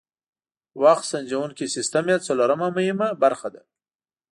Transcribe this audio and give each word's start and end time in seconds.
وخت 0.81 1.03
سنجوونکی 1.11 1.65
سیسټم 1.75 2.05
یې 2.11 2.17
څلورمه 2.27 2.67
مهمه 2.77 3.07
برخه 3.23 3.47
ده. 3.53 3.61